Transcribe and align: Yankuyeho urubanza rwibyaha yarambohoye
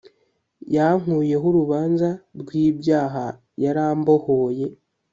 Yankuyeho 0.75 1.45
urubanza 1.51 2.09
rwibyaha 2.39 3.25
yarambohoye 3.63 4.65